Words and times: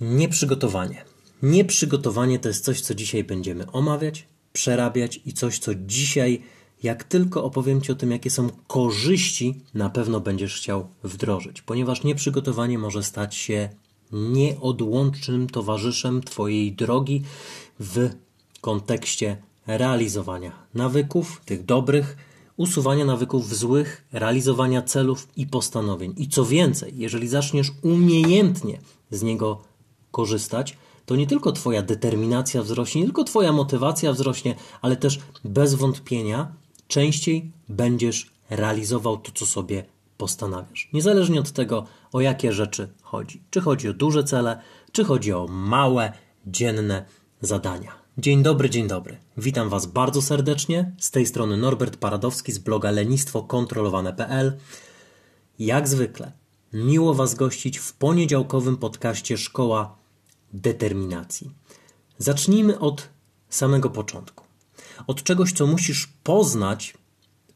Nieprzygotowanie. 0.00 1.04
Nieprzygotowanie 1.42 2.38
to 2.38 2.48
jest 2.48 2.64
coś, 2.64 2.80
co 2.80 2.94
dzisiaj 2.94 3.24
będziemy 3.24 3.70
omawiać, 3.70 4.26
przerabiać 4.52 5.20
i 5.26 5.32
coś, 5.32 5.58
co 5.58 5.74
dzisiaj, 5.74 6.42
jak 6.82 7.04
tylko 7.04 7.44
opowiem 7.44 7.80
Ci 7.80 7.92
o 7.92 7.94
tym, 7.94 8.10
jakie 8.10 8.30
są 8.30 8.48
korzyści, 8.66 9.60
na 9.74 9.90
pewno 9.90 10.20
będziesz 10.20 10.56
chciał 10.56 10.88
wdrożyć, 11.02 11.62
ponieważ 11.62 12.04
nieprzygotowanie 12.04 12.78
może 12.78 13.02
stać 13.02 13.34
się 13.34 13.68
nieodłącznym 14.12 15.46
towarzyszem 15.46 16.22
Twojej 16.22 16.72
drogi 16.72 17.22
w 17.80 18.10
kontekście 18.60 19.36
realizowania 19.66 20.52
nawyków, 20.74 21.42
tych 21.44 21.64
dobrych, 21.64 22.16
usuwania 22.56 23.04
nawyków 23.04 23.56
złych, 23.56 24.04
realizowania 24.12 24.82
celów 24.82 25.28
i 25.36 25.46
postanowień. 25.46 26.14
I 26.16 26.28
co 26.28 26.44
więcej, 26.44 26.92
jeżeli 26.96 27.28
zaczniesz 27.28 27.72
umiejętnie 27.82 28.80
z 29.10 29.22
niego 29.22 29.62
korzystać, 30.10 30.76
to 31.06 31.16
nie 31.16 31.26
tylko 31.26 31.52
Twoja 31.52 31.82
determinacja 31.82 32.62
wzrośnie, 32.62 33.00
nie 33.00 33.06
tylko 33.06 33.24
Twoja 33.24 33.52
motywacja 33.52 34.12
wzrośnie, 34.12 34.54
ale 34.82 34.96
też 34.96 35.20
bez 35.44 35.74
wątpienia 35.74 36.52
częściej 36.88 37.52
będziesz 37.68 38.30
realizował 38.50 39.16
to, 39.16 39.32
co 39.34 39.46
sobie 39.46 39.84
postanawiasz. 40.16 40.88
Niezależnie 40.92 41.40
od 41.40 41.52
tego, 41.52 41.86
o 42.12 42.20
jakie 42.20 42.52
rzeczy 42.52 42.88
chodzi. 43.02 43.42
Czy 43.50 43.60
chodzi 43.60 43.88
o 43.88 43.92
duże 43.92 44.24
cele, 44.24 44.60
czy 44.92 45.04
chodzi 45.04 45.32
o 45.32 45.46
małe, 45.48 46.12
dzienne 46.46 47.04
zadania. 47.40 47.92
Dzień 48.18 48.42
dobry, 48.42 48.70
dzień 48.70 48.88
dobry. 48.88 49.18
Witam 49.36 49.68
Was 49.68 49.86
bardzo 49.86 50.22
serdecznie. 50.22 50.92
Z 50.98 51.10
tej 51.10 51.26
strony 51.26 51.56
Norbert 51.56 51.96
Paradowski 51.96 52.52
z 52.52 52.58
bloga 52.58 52.90
lenistwokontrolowane.pl. 52.90 54.58
Jak 55.58 55.88
zwykle, 55.88 56.32
miło 56.72 57.14
Was 57.14 57.34
gościć 57.34 57.78
w 57.78 57.92
poniedziałkowym 57.92 58.76
podcaście 58.76 59.38
Szkoła 59.38 59.97
Determinacji. 60.52 61.50
Zacznijmy 62.18 62.78
od 62.78 63.08
samego 63.48 63.90
początku. 63.90 64.44
Od 65.06 65.22
czegoś, 65.22 65.52
co 65.52 65.66
musisz 65.66 66.06
poznać, 66.22 66.94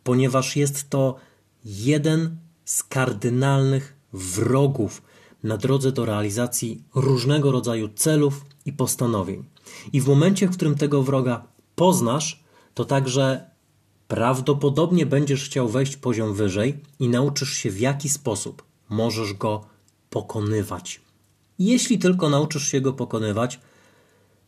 ponieważ 0.05 0.57
jest 0.57 0.91
to 0.91 1.17
jeden 1.65 2.37
z 2.65 2.83
kardynalnych 2.83 3.97
wrogów 4.13 5.03
na 5.43 5.57
drodze 5.57 5.93
do 5.93 6.05
realizacji 6.05 6.83
różnego 6.95 7.53
rodzaju 7.53 7.89
celów 7.89 8.45
i 8.65 8.73
postanowień. 8.73 9.45
I 9.93 10.01
w 10.01 10.07
momencie, 10.07 10.47
w 10.47 10.57
którym 10.57 10.75
tego 10.75 11.03
wroga 11.03 11.45
poznasz, 11.77 12.45
to 12.75 12.85
także 12.85 13.51
prawdopodobnie 14.09 15.07
będziesz 15.07 15.45
chciał 15.45 15.69
wejść 15.69 15.97
poziom 15.97 16.35
wyżej 16.35 16.79
i 16.99 17.09
nauczysz 17.09 17.53
się 17.53 17.71
w 17.71 17.81
jaki 17.81 18.09
sposób 18.09 18.63
możesz 18.93 19.35
go 19.35 19.65
pokonywać. 20.11 21.01
Jeśli 21.65 21.99
tylko 21.99 22.29
nauczysz 22.29 22.69
się 22.69 22.81
go 22.81 22.93
pokonywać, 22.93 23.61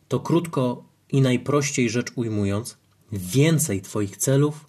to 0.07 0.19
krótko 0.19 0.83
i 1.11 1.21
najprościej 1.21 1.89
rzecz 1.89 2.11
ujmując, 2.15 2.77
więcej 3.11 3.81
Twoich 3.81 4.17
celów, 4.17 4.65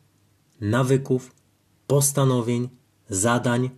nawyków, 0.60 1.34
postanowień, 1.86 2.68
zadań, 3.08 3.70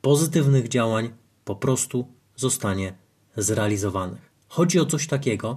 pozytywnych 0.00 0.68
działań 0.68 1.10
po 1.44 1.56
prostu 1.56 2.06
zostanie 2.36 2.98
zrealizowanych. 3.36 4.30
Chodzi 4.48 4.80
o 4.80 4.86
coś 4.86 5.06
takiego, 5.06 5.56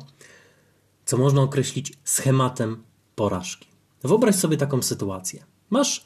co 1.05 1.17
można 1.17 1.41
określić 1.41 1.93
schematem 2.03 2.83
porażki. 3.15 3.67
Wyobraź 4.03 4.35
sobie 4.35 4.57
taką 4.57 4.81
sytuację. 4.81 5.43
Masz 5.69 6.05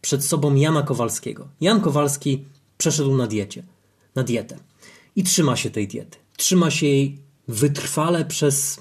przed 0.00 0.24
sobą 0.24 0.54
Jana 0.54 0.82
Kowalskiego. 0.82 1.48
Jan 1.60 1.80
Kowalski 1.80 2.44
przeszedł 2.78 3.16
na 3.16 3.26
diecie, 3.26 3.62
na 4.14 4.22
dietę 4.22 4.58
i 5.16 5.22
trzyma 5.24 5.56
się 5.56 5.70
tej 5.70 5.88
diety. 5.88 6.18
Trzyma 6.36 6.70
się 6.70 6.86
jej 6.86 7.18
wytrwale 7.48 8.24
przez 8.24 8.80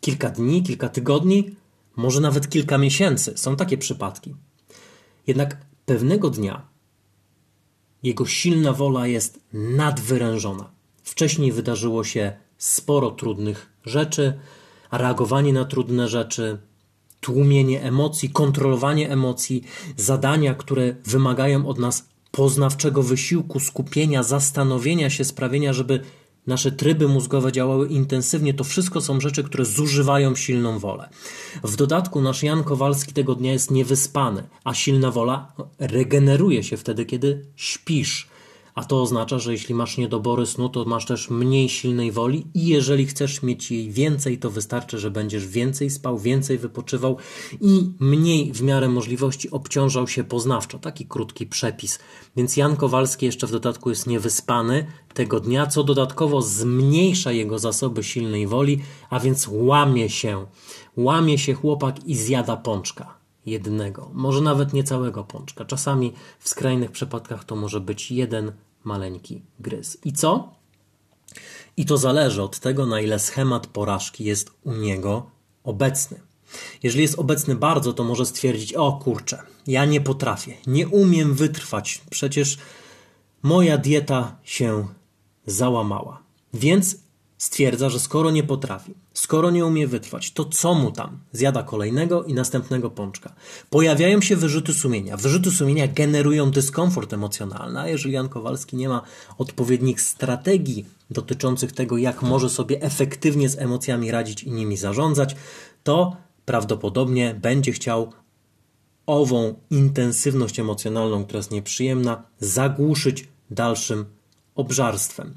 kilka 0.00 0.30
dni, 0.30 0.62
kilka 0.62 0.88
tygodni, 0.88 1.56
może 1.96 2.20
nawet 2.20 2.48
kilka 2.50 2.78
miesięcy. 2.78 3.32
Są 3.36 3.56
takie 3.56 3.78
przypadki. 3.78 4.34
Jednak 5.26 5.56
pewnego 5.86 6.30
dnia 6.30 6.68
jego 8.02 8.26
silna 8.26 8.72
wola 8.72 9.06
jest 9.06 9.40
nadwyrężona. 9.52 10.70
Wcześniej 11.02 11.52
wydarzyło 11.52 12.04
się 12.04 12.32
sporo 12.58 13.10
trudnych 13.10 13.72
rzeczy, 13.84 14.38
a 14.90 14.98
reagowanie 14.98 15.52
na 15.52 15.64
trudne 15.64 16.08
rzeczy, 16.08 16.58
tłumienie 17.20 17.82
emocji, 17.82 18.30
kontrolowanie 18.30 19.10
emocji, 19.10 19.64
zadania, 19.96 20.54
które 20.54 20.94
wymagają 21.04 21.66
od 21.66 21.78
nas 21.78 22.08
poznawczego 22.30 23.02
wysiłku, 23.02 23.60
skupienia, 23.60 24.22
zastanowienia 24.22 25.10
się, 25.10 25.24
sprawienia, 25.24 25.72
żeby 25.72 26.00
nasze 26.46 26.72
tryby 26.72 27.08
mózgowe 27.08 27.52
działały 27.52 27.88
intensywnie, 27.88 28.54
to 28.54 28.64
wszystko 28.64 29.00
są 29.00 29.20
rzeczy, 29.20 29.44
które 29.44 29.64
zużywają 29.64 30.34
silną 30.34 30.78
wolę. 30.78 31.08
W 31.64 31.76
dodatku 31.76 32.20
nasz 32.20 32.42
Jan 32.42 32.64
Kowalski 32.64 33.12
tego 33.12 33.34
dnia 33.34 33.52
jest 33.52 33.70
niewyspany, 33.70 34.42
a 34.64 34.74
silna 34.74 35.10
wola 35.10 35.52
regeneruje 35.78 36.62
się 36.62 36.76
wtedy, 36.76 37.04
kiedy 37.04 37.46
śpisz 37.56 38.28
a 38.78 38.84
to 38.84 39.02
oznacza, 39.02 39.38
że 39.38 39.52
jeśli 39.52 39.74
masz 39.74 39.98
niedobory 39.98 40.46
snu, 40.46 40.68
to 40.68 40.84
masz 40.84 41.06
też 41.06 41.30
mniej 41.30 41.68
silnej 41.68 42.12
woli 42.12 42.46
i 42.54 42.66
jeżeli 42.66 43.06
chcesz 43.06 43.42
mieć 43.42 43.70
jej 43.70 43.90
więcej, 43.90 44.38
to 44.38 44.50
wystarczy, 44.50 44.98
że 44.98 45.10
będziesz 45.10 45.46
więcej 45.46 45.90
spał, 45.90 46.18
więcej 46.18 46.58
wypoczywał 46.58 47.16
i 47.60 47.90
mniej 48.00 48.52
w 48.52 48.62
miarę 48.62 48.88
możliwości 48.88 49.50
obciążał 49.50 50.08
się 50.08 50.24
poznawczo. 50.24 50.78
Taki 50.78 51.06
krótki 51.06 51.46
przepis. 51.46 51.98
Więc 52.36 52.56
Jan 52.56 52.76
Kowalski 52.76 53.26
jeszcze 53.26 53.46
w 53.46 53.50
dodatku 53.50 53.90
jest 53.90 54.06
niewyspany 54.06 54.86
tego 55.14 55.40
dnia, 55.40 55.66
co 55.66 55.84
dodatkowo 55.84 56.42
zmniejsza 56.42 57.32
jego 57.32 57.58
zasoby 57.58 58.04
silnej 58.04 58.46
woli, 58.46 58.82
a 59.10 59.20
więc 59.20 59.48
łamie 59.50 60.10
się. 60.10 60.46
Łamie 60.96 61.38
się 61.38 61.54
chłopak 61.54 62.06
i 62.06 62.14
zjada 62.16 62.56
pączka 62.56 63.18
jednego, 63.46 64.10
może 64.14 64.40
nawet 64.40 64.72
nie 64.72 64.84
całego 64.84 65.24
pączka. 65.24 65.64
Czasami 65.64 66.12
w 66.38 66.48
skrajnych 66.48 66.90
przypadkach 66.90 67.44
to 67.44 67.56
może 67.56 67.80
być 67.80 68.10
jeden 68.10 68.52
maleńki 68.84 69.42
gryz. 69.60 69.98
I 70.04 70.12
co? 70.12 70.54
I 71.76 71.84
to 71.84 71.98
zależy 71.98 72.42
od 72.42 72.58
tego, 72.58 72.86
na 72.86 73.00
ile 73.00 73.18
schemat 73.18 73.66
porażki 73.66 74.24
jest 74.24 74.50
u 74.64 74.72
niego 74.72 75.30
obecny. 75.64 76.20
Jeżeli 76.82 77.02
jest 77.02 77.18
obecny 77.18 77.54
bardzo, 77.54 77.92
to 77.92 78.04
może 78.04 78.26
stwierdzić: 78.26 78.74
O 78.74 78.92
kurczę, 78.92 79.42
ja 79.66 79.84
nie 79.84 80.00
potrafię, 80.00 80.54
nie 80.66 80.88
umiem 80.88 81.34
wytrwać, 81.34 82.00
przecież 82.10 82.58
moja 83.42 83.78
dieta 83.78 84.36
się 84.44 84.88
załamała. 85.46 86.22
Więc 86.54 86.96
stwierdza, 87.38 87.90
że 87.90 88.00
skoro 88.00 88.30
nie 88.30 88.42
potrafi, 88.42 88.94
skoro 89.12 89.50
nie 89.50 89.66
umie 89.66 89.86
wytrwać, 89.86 90.32
to 90.32 90.44
co 90.44 90.74
mu 90.74 90.92
tam? 90.92 91.18
Zjada 91.32 91.62
kolejnego 91.62 92.24
i 92.24 92.34
następnego 92.34 92.90
pączka. 92.90 93.34
Pojawiają 93.70 94.20
się 94.20 94.36
wyrzuty 94.36 94.74
sumienia. 94.74 95.16
Wyrzuty 95.16 95.50
sumienia 95.50 95.88
generują 95.88 96.50
dyskomfort 96.50 97.12
emocjonalny, 97.12 97.80
a 97.80 97.88
jeżeli 97.88 98.14
Jan 98.14 98.28
Kowalski 98.28 98.76
nie 98.76 98.88
ma 98.88 99.02
odpowiednich 99.38 100.00
strategii 100.00 100.86
dotyczących 101.10 101.72
tego, 101.72 101.98
jak 101.98 102.22
może 102.22 102.50
sobie 102.50 102.82
efektywnie 102.82 103.48
z 103.48 103.58
emocjami 103.58 104.10
radzić 104.10 104.42
i 104.42 104.50
nimi 104.50 104.76
zarządzać, 104.76 105.36
to 105.82 106.16
prawdopodobnie 106.44 107.34
będzie 107.34 107.72
chciał 107.72 108.12
ową 109.06 109.54
intensywność 109.70 110.60
emocjonalną, 110.60 111.24
która 111.24 111.36
jest 111.36 111.50
nieprzyjemna, 111.50 112.22
zagłuszyć 112.40 113.28
dalszym 113.50 114.04
obżarstwem. 114.54 115.36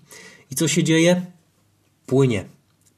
I 0.52 0.56
co 0.56 0.68
się 0.68 0.84
dzieje? 0.84 1.26
Płynie. 2.12 2.46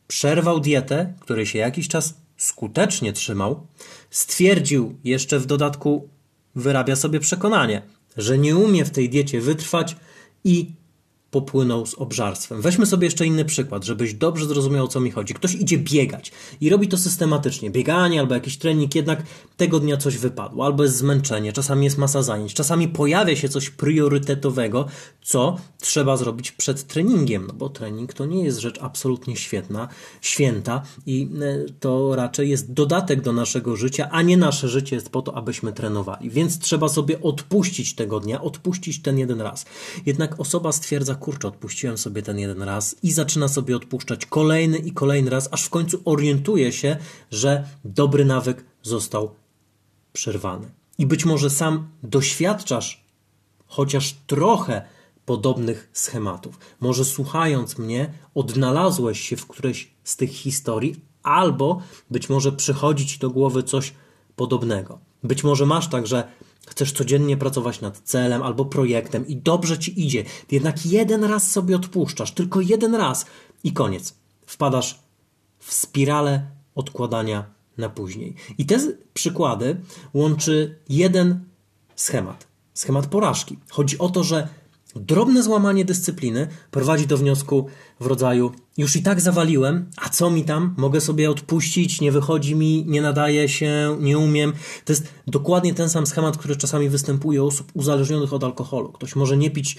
Przerwał 0.08 0.60
dietę, 0.60 1.14
której 1.20 1.46
się 1.46 1.60
jakiś 1.60 1.88
czas 1.88 2.14
skutecznie 2.38 3.14
trzymał, 3.14 3.68
stwierdził 4.10 4.96
jeszcze 5.04 5.40
w 5.40 5.46
dodatku, 5.46 6.10
wyrabia 6.56 6.96
sobie 6.96 7.20
przekonanie, 7.20 7.82
że 8.18 8.38
nie 8.38 8.56
umie 8.56 8.86
w 8.86 8.90
tej 8.90 9.10
diecie 9.10 9.42
wytrwać 9.42 9.96
i 10.44 10.72
popłynął 11.34 11.86
z 11.86 11.94
obżarstwem. 11.94 12.62
Weźmy 12.62 12.86
sobie 12.86 13.08
jeszcze 13.08 13.26
inny 13.26 13.46
przykład, 13.46 13.84
żebyś 13.84 14.14
dobrze 14.14 14.46
zrozumiał, 14.46 14.86
o 14.86 14.88
co 14.88 15.00
mi 15.00 15.12
chodzi. 15.12 15.34
Ktoś 15.34 15.56
idzie 15.56 15.78
biegać 15.78 16.32
i 16.62 16.70
robi 16.70 16.88
to 16.88 16.98
systematycznie. 16.98 17.70
Bieganie 17.70 18.20
albo 18.20 18.34
jakiś 18.34 18.58
trening, 18.58 18.96
jednak 18.96 19.24
tego 19.58 19.80
dnia 19.80 19.98
coś 19.98 20.18
wypadło, 20.18 20.66
albo 20.66 20.84
jest 20.84 20.98
zmęczenie, 20.98 21.54
czasami 21.54 21.86
jest 21.86 21.98
masa 21.98 22.24
zajęć, 22.24 22.54
czasami 22.54 22.88
pojawia 22.88 23.36
się 23.36 23.50
coś 23.50 23.70
priorytetowego, 23.70 24.86
co 25.22 25.58
trzeba 25.82 26.18
zrobić 26.18 26.52
przed 26.52 26.88
treningiem, 26.88 27.48
no 27.48 27.54
bo 27.54 27.70
trening 27.70 28.14
to 28.14 28.26
nie 28.26 28.44
jest 28.44 28.60
rzecz 28.60 28.80
absolutnie 28.82 29.36
świetna, 29.36 29.88
święta 30.22 30.82
i 31.06 31.30
e, 31.42 31.74
to 31.80 32.16
raczej 32.16 32.50
jest 32.50 32.74
dodatek 32.74 33.22
do 33.22 33.34
naszego 33.34 33.76
życia, 33.76 34.10
a 34.12 34.22
nie 34.22 34.38
nasze 34.38 34.70
życie 34.70 34.96
jest 34.96 35.10
po 35.10 35.22
to, 35.22 35.38
abyśmy 35.38 35.74
trenowali. 35.74 36.30
Więc 36.30 36.60
trzeba 36.60 36.90
sobie 36.90 37.22
odpuścić 37.22 37.96
tego 37.96 38.20
dnia, 38.20 38.42
odpuścić 38.42 39.02
ten 39.02 39.18
jeden 39.20 39.42
raz. 39.42 39.66
Jednak 40.06 40.40
osoba 40.40 40.72
stwierdza, 40.72 41.16
kurczę, 41.24 41.48
odpuściłem 41.48 41.98
sobie 41.98 42.22
ten 42.22 42.40
jeden 42.40 42.62
raz 42.62 42.96
i 43.04 43.12
zaczyna 43.12 43.48
sobie 43.48 43.76
odpuszczać 43.76 44.26
kolejny 44.26 44.78
i 44.78 44.92
kolejny 44.92 45.30
raz, 45.30 45.50
aż 45.52 45.64
w 45.66 45.70
końcu 45.70 46.02
orientuje 46.06 46.72
się, 46.72 46.98
że 47.32 47.68
dobry 47.86 48.26
nawyk 48.26 48.66
został 48.82 49.36
przerwany. 50.14 50.72
I 50.98 51.06
być 51.06 51.26
może 51.26 51.50
sam 51.50 51.88
doświadczasz 52.04 53.04
chociaż 53.68 54.16
trochę 54.28 54.82
podobnych 55.26 55.90
schematów. 55.94 56.58
Może 56.80 57.06
słuchając 57.06 57.78
mnie, 57.78 58.14
odnalazłeś 58.36 59.22
się 59.22 59.36
w 59.38 59.48
którejś 59.48 59.92
z 60.04 60.18
tych 60.18 60.32
historii, 60.32 61.00
albo 61.24 61.82
być 62.12 62.30
może 62.30 62.52
przychodzi 62.52 63.08
ci 63.08 63.20
do 63.20 63.30
głowy 63.30 63.64
coś 63.64 63.94
podobnego. 64.36 65.00
Być 65.24 65.44
może 65.44 65.66
masz 65.66 65.88
tak, 65.88 66.08
że 66.08 66.28
chcesz 66.68 66.92
codziennie 66.92 67.38
pracować 67.38 67.82
nad 67.82 68.00
celem 68.00 68.44
albo 68.44 68.66
projektem 68.66 69.28
i 69.28 69.36
dobrze 69.36 69.80
ci 69.80 70.06
idzie, 70.06 70.24
jednak 70.52 70.86
jeden 70.86 71.24
raz 71.24 71.52
sobie 71.52 71.76
odpuszczasz, 71.76 72.32
tylko 72.32 72.62
jeden 72.62 72.96
raz 72.96 73.26
i 73.64 73.74
koniec. 73.74 74.14
Wpadasz 74.46 75.00
w 75.60 75.74
spiralę 75.74 76.48
odkładania 76.76 77.46
na 77.78 77.90
później. 77.90 78.36
I 78.58 78.66
te 78.66 78.80
przykłady 79.14 79.82
łączy 80.14 80.80
jeden 80.90 81.46
schemat. 81.96 82.48
Schemat 82.74 83.08
porażki. 83.08 83.58
Chodzi 83.70 83.98
o 83.98 84.10
to, 84.10 84.24
że 84.24 84.48
drobne 84.96 85.44
złamanie 85.44 85.86
dyscypliny 85.86 86.48
prowadzi 86.72 87.08
do 87.08 87.18
wniosku 87.18 87.68
w 88.00 88.06
rodzaju 88.06 88.52
już 88.78 88.96
i 88.96 89.04
tak 89.04 89.22
zawaliłem, 89.22 89.90
a 89.98 90.10
co 90.10 90.30
mi 90.30 90.44
tam? 90.44 90.76
Mogę 90.78 91.02
sobie 91.02 91.32
odpuścić, 91.32 92.02
nie 92.02 92.12
wychodzi 92.12 92.56
mi, 92.56 92.86
nie 92.88 93.02
nadaje 93.02 93.50
się, 93.50 93.98
nie 94.00 94.18
umiem. 94.18 94.54
To 94.86 94.94
jest 94.94 95.08
dokładnie 95.28 95.74
ten 95.74 95.90
sam 95.90 96.08
schemat, 96.08 96.38
który 96.38 96.56
czasami 96.56 96.90
występuje 96.90 97.44
u 97.44 97.48
osób 97.48 97.72
uzależnionych 97.74 98.34
od 98.34 98.44
alkoholu. 98.44 98.92
Ktoś 98.92 99.16
może 99.16 99.38
nie 99.38 99.52
pić 99.52 99.78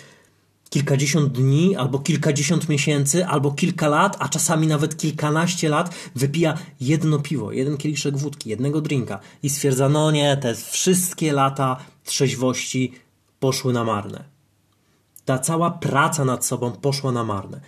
kilkadziesiąt 0.70 1.32
dni, 1.32 1.76
albo 1.76 1.98
kilkadziesiąt 1.98 2.68
miesięcy, 2.68 3.26
albo 3.26 3.50
kilka 3.50 3.88
lat, 3.88 4.16
a 4.18 4.28
czasami 4.28 4.66
nawet 4.66 4.96
kilkanaście 4.96 5.68
lat 5.68 5.94
wypija 6.14 6.58
jedno 6.80 7.18
piwo, 7.18 7.52
jeden 7.52 7.76
kieliszek 7.76 8.16
wódki, 8.16 8.50
jednego 8.50 8.80
drinka 8.80 9.20
i 9.42 9.50
stwierdza, 9.50 9.88
no 9.88 10.10
nie, 10.10 10.36
te 10.36 10.54
wszystkie 10.54 11.32
lata 11.32 11.76
trzeźwości 12.04 12.92
poszły 13.40 13.72
na 13.72 13.84
marne. 13.84 14.33
Ta 15.24 15.38
cała 15.38 15.70
praca 15.70 16.24
nad 16.24 16.46
sobą 16.46 16.72
poszła 16.72 17.12
na 17.12 17.24
marne 17.24 17.60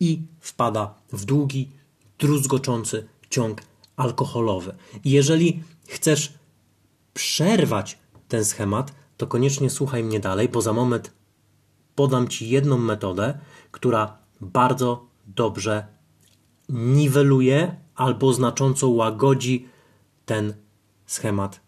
i 0.00 0.22
wpada 0.40 0.94
w 1.12 1.24
długi, 1.24 1.70
druzgoczący 2.18 3.08
ciąg 3.30 3.62
alkoholowy. 3.96 4.74
Jeżeli 5.04 5.62
chcesz 5.88 6.32
przerwać 7.14 7.98
ten 8.28 8.44
schemat, 8.44 8.92
to 9.16 9.26
koniecznie 9.26 9.70
słuchaj 9.70 10.04
mnie 10.04 10.20
dalej, 10.20 10.48
bo 10.48 10.60
za 10.60 10.72
moment 10.72 11.12
podam 11.94 12.28
Ci 12.28 12.48
jedną 12.48 12.78
metodę, 12.78 13.38
która 13.70 14.18
bardzo 14.40 15.06
dobrze 15.26 15.86
niweluje 16.68 17.76
albo 17.94 18.32
znacząco 18.32 18.88
łagodzi 18.88 19.68
ten 20.26 20.54
schemat, 21.06 21.60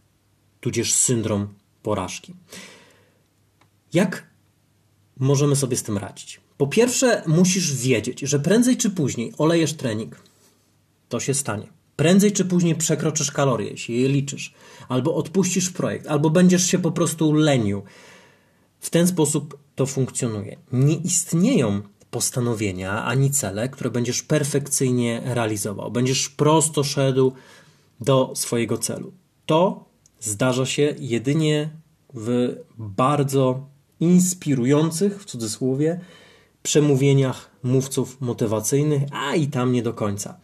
tudzież 0.60 0.94
syndrom 0.94 1.54
porażki. 1.82 2.34
Jak 3.92 4.26
możemy 5.20 5.56
sobie 5.56 5.76
z 5.76 5.82
tym 5.82 5.98
radzić? 5.98 6.40
Po 6.56 6.66
pierwsze, 6.66 7.22
musisz 7.26 7.74
wiedzieć, 7.74 8.20
że 8.20 8.40
prędzej 8.40 8.76
czy 8.76 8.90
później 8.90 9.32
olejesz 9.38 9.72
trening. 9.72 10.20
To 11.08 11.20
się 11.20 11.34
stanie. 11.34 11.66
Prędzej 11.96 12.32
czy 12.32 12.44
później 12.44 12.74
przekroczysz 12.74 13.30
kalorie, 13.30 13.70
jeśli 13.70 14.02
je 14.02 14.08
liczysz, 14.08 14.54
albo 14.88 15.14
odpuścisz 15.14 15.70
projekt, 15.70 16.06
albo 16.06 16.30
będziesz 16.30 16.66
się 16.66 16.78
po 16.78 16.90
prostu 16.90 17.32
lenił. 17.32 17.82
W 18.80 18.90
ten 18.90 19.06
sposób 19.06 19.58
to 19.74 19.86
funkcjonuje. 19.86 20.56
Nie 20.72 20.94
istnieją 20.94 21.82
postanowienia 22.10 23.04
ani 23.04 23.30
cele, 23.30 23.68
które 23.68 23.90
będziesz 23.90 24.22
perfekcyjnie 24.22 25.22
realizował. 25.24 25.90
Będziesz 25.90 26.28
prosto 26.28 26.84
szedł 26.84 27.32
do 28.00 28.32
swojego 28.34 28.78
celu. 28.78 29.12
To 29.46 29.84
zdarza 30.20 30.66
się 30.66 30.94
jedynie 30.98 31.70
w 32.14 32.56
bardzo 32.78 33.66
inspirujących, 34.00 35.22
w 35.22 35.24
cudzysłowie, 35.24 36.00
przemówieniach 36.62 37.50
mówców 37.62 38.20
motywacyjnych, 38.20 39.02
a 39.12 39.34
i 39.34 39.46
tam 39.46 39.72
nie 39.72 39.82
do 39.82 39.94
końca. 39.94 40.40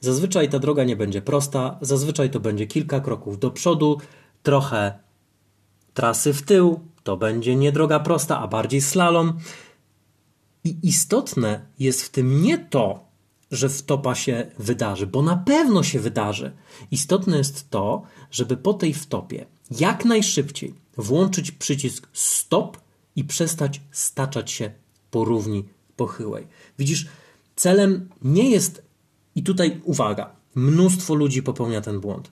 Zazwyczaj 0.00 0.48
ta 0.48 0.58
droga 0.58 0.84
nie 0.84 0.96
będzie 0.96 1.22
prosta, 1.22 1.78
zazwyczaj 1.80 2.30
to 2.30 2.40
będzie 2.40 2.66
kilka 2.66 3.00
kroków 3.00 3.38
do 3.38 3.50
przodu, 3.50 4.00
trochę 4.42 4.98
trasy 5.94 6.32
w 6.32 6.42
tył, 6.42 6.80
to 7.02 7.16
będzie 7.16 7.56
nie 7.56 7.72
droga 7.72 8.00
prosta, 8.00 8.38
a 8.38 8.48
bardziej 8.48 8.80
slalom. 8.80 9.38
I 10.64 10.78
istotne 10.82 11.66
jest 11.78 12.02
w 12.02 12.10
tym 12.10 12.42
nie 12.42 12.58
to, 12.58 13.06
że 13.50 13.68
wtopa 13.68 14.14
się 14.14 14.50
wydarzy, 14.58 15.06
bo 15.06 15.22
na 15.22 15.36
pewno 15.36 15.82
się 15.82 16.00
wydarzy. 16.00 16.52
Istotne 16.90 17.38
jest 17.38 17.70
to, 17.70 18.02
żeby 18.30 18.56
po 18.56 18.74
tej 18.74 18.94
wtopie 18.94 19.46
jak 19.70 20.04
najszybciej 20.04 20.74
włączyć 20.96 21.50
przycisk 21.50 22.08
stop 22.12 22.85
i 23.16 23.24
przestać 23.24 23.80
staczać 23.90 24.50
się 24.50 24.70
po 25.10 25.24
równi 25.24 25.64
pochyłej. 25.96 26.46
Widzisz, 26.78 27.06
celem 27.56 28.08
nie 28.22 28.50
jest, 28.50 28.82
i 29.34 29.42
tutaj 29.42 29.80
uwaga, 29.84 30.36
mnóstwo 30.54 31.14
ludzi 31.14 31.42
popełnia 31.42 31.80
ten 31.80 32.00
błąd. 32.00 32.30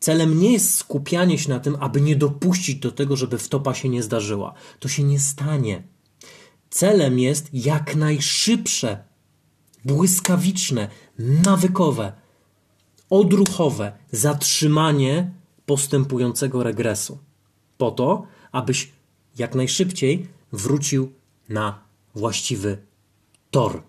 Celem 0.00 0.40
nie 0.40 0.52
jest 0.52 0.74
skupianie 0.74 1.38
się 1.38 1.50
na 1.50 1.60
tym, 1.60 1.76
aby 1.80 2.00
nie 2.00 2.16
dopuścić 2.16 2.76
do 2.76 2.92
tego, 2.92 3.16
żeby 3.16 3.38
wtopa 3.38 3.74
się 3.74 3.88
nie 3.88 4.02
zdarzyła. 4.02 4.54
To 4.78 4.88
się 4.88 5.02
nie 5.02 5.20
stanie. 5.20 5.82
Celem 6.70 7.18
jest 7.18 7.48
jak 7.52 7.96
najszybsze, 7.96 9.04
błyskawiczne, 9.84 10.88
nawykowe, 11.18 12.12
odruchowe 13.10 13.92
zatrzymanie 14.12 15.32
postępującego 15.66 16.62
regresu. 16.62 17.18
Po 17.78 17.90
to, 17.90 18.26
abyś 18.52 18.92
jak 19.38 19.54
najszybciej 19.54 20.28
wrócił 20.52 21.12
na 21.48 21.78
właściwy 22.14 22.78
tor. 23.50 23.82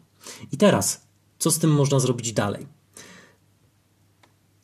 I 0.51 0.57
teraz, 0.57 1.01
co 1.39 1.51
z 1.51 1.59
tym 1.59 1.71
można 1.71 1.99
zrobić 1.99 2.33
dalej? 2.33 2.67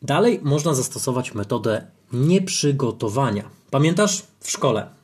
Dalej 0.02 0.40
można 0.44 0.74
zastosować 0.74 1.34
metodę 1.34 1.88
nieprzygotowania. 2.14 3.50
Pamiętasz 3.72 4.24
w 4.40 4.52
szkole? 4.52 4.99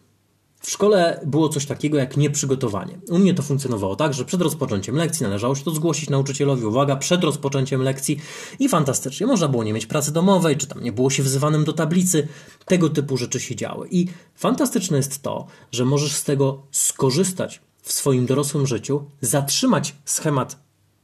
W 0.66 0.70
szkole 0.72 1.20
było 1.26 1.50
coś 1.50 1.66
takiego 1.66 1.98
jak 1.98 2.18
nieprzygotowanie. 2.18 3.00
U 3.10 3.20
mnie 3.20 3.34
to 3.34 3.44
funkcjonowało 3.44 3.96
tak, 3.96 4.14
że 4.14 4.26
przed 4.26 4.42
rozpoczęciem 4.42 4.96
lekcji 4.96 5.24
należało 5.24 5.56
się 5.56 5.64
to 5.64 5.72
zgłosić 5.72 6.10
nauczycielowi, 6.10 6.66
uwaga, 6.66 6.96
przed 6.96 7.24
rozpoczęciem 7.24 7.82
lekcji 7.82 8.20
i 8.60 8.70
fantastycznie, 8.70 9.28
można 9.28 9.48
było 9.48 9.64
nie 9.64 9.74
mieć 9.74 9.86
pracy 9.86 10.14
domowej, 10.14 10.58
czy 10.58 10.68
tam 10.68 10.84
nie 10.84 10.92
było 10.92 11.10
się 11.10 11.24
wzywanym 11.24 11.64
do 11.64 11.74
tablicy, 11.74 12.28
tego 12.66 12.90
typu 12.90 13.18
rzeczy 13.18 13.40
się 13.40 13.56
działy. 13.56 13.88
I 13.92 14.08
fantastyczne 14.36 14.98
jest 14.98 15.22
to, 15.22 15.48
że 15.72 15.86
możesz 15.86 16.16
z 16.16 16.24
tego 16.24 16.62
skorzystać 16.72 17.62
w 17.82 17.92
swoim 17.92 18.26
dorosłym 18.26 18.68
życiu, 18.68 19.04
zatrzymać 19.22 19.96
schemat 20.06 20.60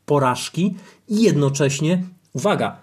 porażki 0.06 0.76
i 1.08 1.22
jednocześnie, 1.22 2.04
uwaga, 2.34 2.80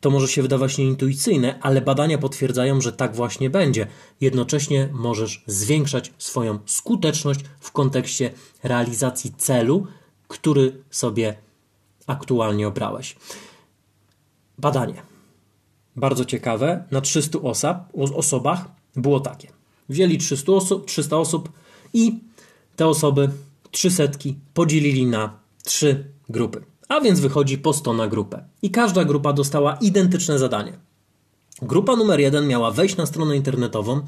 to 0.00 0.10
może 0.10 0.28
się 0.28 0.42
wydawać 0.42 0.78
nieintuicyjne, 0.78 1.58
ale 1.60 1.80
badania 1.80 2.18
potwierdzają, 2.18 2.80
że 2.80 2.92
tak 2.92 3.16
właśnie 3.16 3.50
będzie. 3.50 3.86
Jednocześnie 4.20 4.88
możesz 4.92 5.44
zwiększać 5.46 6.12
swoją 6.18 6.58
skuteczność 6.66 7.40
w 7.60 7.72
kontekście 7.72 8.30
realizacji 8.62 9.32
celu, 9.36 9.86
który 10.28 10.82
sobie 10.90 11.36
aktualnie 12.06 12.68
obrałeś. 12.68 13.16
Badanie. 14.58 15.02
Bardzo 15.96 16.24
ciekawe. 16.24 16.84
Na 16.90 17.00
300 17.00 17.38
osób, 17.38 17.76
osobach 18.14 18.64
było 18.96 19.20
takie. 19.20 19.48
Wzięli 19.88 20.18
300 20.18 20.52
osób, 20.52 20.86
300 20.86 21.16
osób 21.16 21.52
i 21.92 22.18
te 22.76 22.86
osoby, 22.86 23.30
trzy 23.70 23.90
setki, 23.90 24.36
podzielili 24.54 25.06
na 25.06 25.38
trzy 25.64 26.04
grupy 26.28 26.77
a 26.88 27.00
więc 27.00 27.20
wychodzi 27.20 27.58
po 27.58 27.72
100 27.72 27.92
na 27.92 28.08
grupę. 28.08 28.44
I 28.62 28.70
każda 28.70 29.04
grupa 29.04 29.32
dostała 29.32 29.78
identyczne 29.80 30.38
zadanie. 30.38 30.72
Grupa 31.62 31.96
numer 31.96 32.20
jeden 32.20 32.46
miała 32.46 32.70
wejść 32.70 32.96
na 32.96 33.06
stronę 33.06 33.36
internetową 33.36 34.00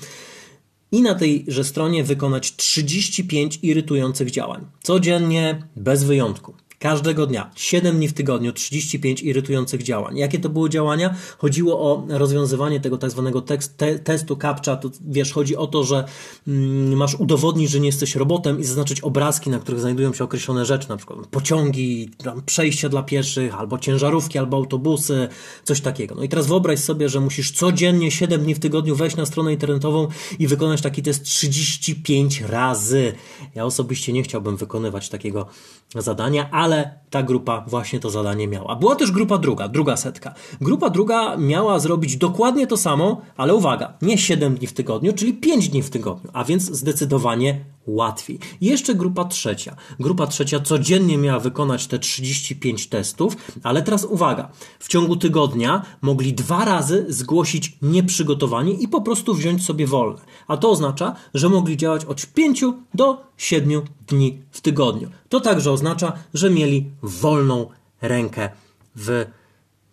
i 0.93 1.03
na 1.03 1.15
tejże 1.15 1.65
stronie 1.65 2.05
wykonać 2.05 2.57
35 2.57 3.59
irytujących 3.63 4.31
działań. 4.31 4.67
Codziennie, 4.83 5.63
bez 5.77 6.05
wyjątku. 6.05 6.55
Każdego 6.81 7.27
dnia, 7.27 7.51
7 7.57 7.97
dni 7.97 8.09
w 8.09 8.13
tygodniu, 8.13 8.53
35 8.53 9.23
irytujących 9.23 9.83
działań. 9.83 10.17
Jakie 10.19 10.39
to 10.39 10.49
były 10.49 10.71
działania? 10.71 11.15
Chodziło 11.39 11.81
o 11.81 12.07
rozwiązywanie 12.09 12.81
tego 12.81 12.99
tak 12.99 13.11
zwanego 13.11 13.43
te, 13.77 13.99
testu 13.99 14.37
captcha. 14.37 14.77
To, 14.77 14.91
wiesz, 15.07 15.33
chodzi 15.33 15.57
o 15.57 15.67
to, 15.67 15.85
że 15.85 16.05
mm, 16.49 16.97
masz 16.97 17.15
udowodnić, 17.15 17.71
że 17.71 17.81
nie 17.81 17.87
jesteś 17.87 18.15
robotem 18.15 18.61
i 18.61 18.65
zaznaczyć 18.65 19.01
obrazki, 19.01 19.51
na 19.51 19.59
których 19.59 19.81
znajdują 19.81 20.13
się 20.13 20.25
określone 20.25 20.65
rzeczy, 20.65 20.89
na 20.89 20.97
przykład 20.97 21.27
pociągi, 21.27 22.11
przejścia 22.47 22.89
dla 22.89 23.03
pieszych, 23.03 23.55
albo 23.55 23.79
ciężarówki, 23.79 24.39
albo 24.39 24.57
autobusy, 24.57 25.29
coś 25.65 25.81
takiego. 25.81 26.15
No 26.15 26.23
i 26.23 26.29
teraz 26.29 26.47
wyobraź 26.47 26.79
sobie, 26.79 27.09
że 27.09 27.21
musisz 27.21 27.53
codziennie, 27.53 28.11
7 28.11 28.43
dni 28.43 28.55
w 28.55 28.59
tygodniu 28.59 28.97
wejść 28.97 29.17
na 29.17 29.27
stronę 29.27 29.53
internetową 29.53 30.09
i 30.39 30.47
wykonać 30.47 30.81
taki 30.81 31.03
test 31.03 31.25
35 31.25 32.41
razy. 32.41 33.13
Ja 33.55 33.65
osobiście 33.65 34.13
nie 34.13 34.23
chciałbym 34.23 34.57
wykonywać 34.57 35.09
takiego 35.09 35.47
zadania, 35.95 36.51
ale 36.51 36.70
ale 36.71 37.01
ta 37.11 37.23
grupa 37.23 37.65
właśnie 37.67 38.01
to 38.01 38.11
zadanie 38.11 38.49
miała. 38.49 38.77
Była 38.77 38.97
też 38.97 39.13
grupa 39.13 39.39
druga, 39.39 39.69
druga 39.69 39.97
setka. 39.97 40.35
Grupa 40.61 40.91
druga 40.91 41.37
miała 41.37 41.79
zrobić 41.79 42.17
dokładnie 42.17 42.67
to 42.67 42.77
samo, 42.77 43.21
ale 43.37 43.55
uwaga, 43.55 43.95
nie 44.03 44.19
7 44.19 44.55
dni 44.55 44.67
w 44.67 44.73
tygodniu, 44.73 45.13
czyli 45.13 45.35
5 45.35 45.69
dni 45.69 45.83
w 45.83 45.91
tygodniu, 45.91 46.31
a 46.33 46.45
więc 46.45 46.63
zdecydowanie 46.63 47.65
łatwiej. 47.95 48.39
Jeszcze 48.61 48.95
grupa 48.95 49.25
trzecia. 49.25 49.77
Grupa 50.01 50.27
trzecia 50.27 50.61
codziennie 50.61 51.19
miała 51.19 51.41
wykonać 51.41 51.87
te 51.87 51.99
35 51.99 52.87
testów, 52.87 53.37
ale 53.63 53.83
teraz 53.83 54.05
uwaga. 54.05 54.51
W 54.79 54.89
ciągu 54.89 55.17
tygodnia 55.17 55.83
mogli 56.01 56.35
dwa 56.35 56.65
razy 56.65 57.07
zgłosić 57.09 57.77
nieprzygotowanie 57.83 58.73
i 58.73 58.89
po 58.89 59.01
prostu 59.01 59.35
wziąć 59.35 59.65
sobie 59.65 59.87
wolne. 59.87 60.21
A 60.49 60.57
to 60.57 60.71
oznacza, 60.71 61.17
że 61.35 61.49
mogli 61.49 61.77
działać 61.77 62.05
od 62.05 62.27
5 62.27 62.65
do 62.95 63.23
7 63.37 63.83
dni 64.07 64.43
w 64.51 64.61
tygodniu. 64.61 65.11
To 65.29 65.41
także 65.41 65.73
oznacza, 65.73 66.13
że 66.35 66.51
mieli 66.51 66.91
wolną 67.03 67.69
rękę 68.03 68.51
w 68.97 69.27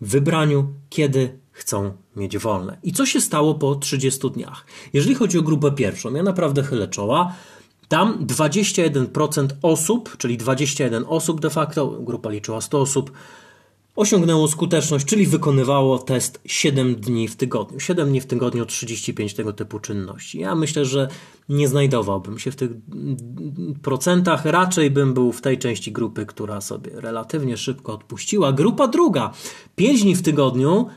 wybraniu, 0.01 0.73
kiedy 0.89 1.39
chcą 1.51 1.93
mieć 2.15 2.37
wolne. 2.37 2.77
I 2.83 2.93
co 2.93 3.05
się 3.05 3.21
stało 3.21 3.55
po 3.55 3.75
30 3.75 4.31
dniach? 4.31 4.65
Jeżeli 4.93 5.15
chodzi 5.15 5.39
o 5.39 5.41
grupę 5.41 5.71
pierwszą, 5.71 6.13
ja 6.13 6.23
naprawdę 6.23 6.63
chylę 6.63 6.87
czoła. 6.87 7.33
Tam 7.87 8.25
21% 8.25 9.47
osób, 9.61 10.17
czyli 10.17 10.37
21 10.37 11.05
osób 11.07 11.41
de 11.41 11.49
facto, 11.49 11.87
grupa 11.87 12.29
liczyła 12.29 12.61
100 12.61 12.81
osób, 12.81 13.11
osiągnęło 13.95 14.47
skuteczność, 14.47 15.05
czyli 15.05 15.27
wykonywało 15.27 15.99
test 15.99 16.41
7 16.45 16.95
dni 16.95 17.27
w 17.27 17.35
tygodniu. 17.35 17.79
7 17.79 18.09
dni 18.09 18.21
w 18.21 18.25
tygodniu, 18.25 18.65
35 18.65 19.33
tego 19.33 19.53
typu 19.53 19.79
czynności. 19.79 20.39
Ja 20.39 20.55
myślę, 20.55 20.85
że 20.85 21.07
nie 21.49 21.67
znajdowałbym 21.67 22.39
się 22.39 22.51
w 22.51 22.55
tych 22.55 22.71
procentach, 23.81 24.45
raczej 24.45 24.91
bym 24.91 25.13
był 25.13 25.31
w 25.31 25.41
tej 25.41 25.57
części 25.57 25.91
grupy, 25.91 26.25
która 26.25 26.61
sobie 26.61 26.91
relatywnie 26.93 27.57
szybko 27.57 27.93
odpuściła. 27.93 28.51
Grupa 28.51 28.87
druga, 28.87 29.33
5 29.75 30.03
dni 30.03 30.15
w 30.15 30.21
tygodniu, 30.21 30.87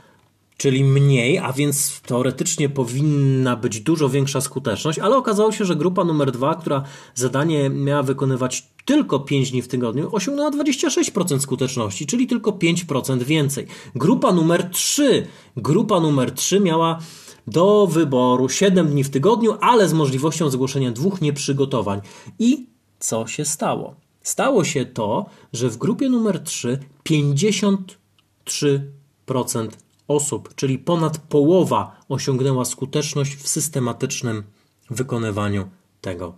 czyli 0.61 0.85
mniej, 0.85 1.39
a 1.39 1.53
więc 1.53 2.01
teoretycznie 2.01 2.69
powinna 2.69 3.57
być 3.57 3.81
dużo 3.81 4.09
większa 4.09 4.41
skuteczność, 4.41 4.99
ale 4.99 5.17
okazało 5.17 5.53
się, 5.53 5.65
że 5.65 5.77
grupa 5.77 6.05
numer 6.05 6.33
dwa, 6.33 6.55
która 6.55 6.83
zadanie 7.15 7.71
miała 7.71 8.03
wykonywać 8.03 8.69
tylko 8.85 9.21
5 9.21 9.51
dni 9.51 9.63
w 9.63 9.69
tygodniu, 9.69 10.09
osiągnęła 10.13 10.51
26% 10.51 11.39
skuteczności, 11.39 12.07
czyli 12.07 12.27
tylko 12.27 12.51
5% 12.51 13.23
więcej. 13.23 13.67
Grupa 13.95 14.33
numer 14.33 14.71
3, 14.71 15.27
grupa 15.57 16.01
numer 16.01 16.31
3 16.31 16.61
miała 16.61 16.99
do 17.47 17.87
wyboru 17.87 18.49
7 18.49 18.89
dni 18.89 19.05
w 19.05 19.11
tygodniu, 19.11 19.57
ale 19.61 19.89
z 19.89 19.93
możliwością 19.93 20.51
zgłoszenia 20.51 20.91
dwóch 20.91 21.21
nieprzygotowań. 21.21 22.01
I 22.39 22.67
co 22.99 23.27
się 23.27 23.45
stało? 23.45 23.95
Stało 24.23 24.65
się 24.65 24.87
to, 24.87 25.27
że 25.53 25.69
w 25.69 25.77
grupie 25.77 26.09
numer 26.09 26.41
3 26.41 26.79
53% 27.09 29.69
osób, 30.11 30.55
czyli 30.55 30.79
ponad 30.79 31.19
połowa 31.19 32.01
osiągnęła 32.09 32.65
skuteczność 32.65 33.37
w 33.37 33.49
systematycznym 33.49 34.43
wykonywaniu 34.91 35.71
tego 36.01 36.35